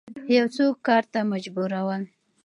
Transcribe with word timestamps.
یو 0.35 0.47
څوک 0.55 0.75
یو 0.77 0.83
کار 0.87 1.03
ته 1.13 1.19
مجبورول 1.31 2.03